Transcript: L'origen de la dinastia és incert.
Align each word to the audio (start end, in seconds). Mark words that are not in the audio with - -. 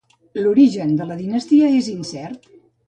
L'origen 0.37 0.95
de 1.01 1.07
la 1.11 1.19
dinastia 1.21 1.71
és 1.83 1.95
incert. 1.97 2.55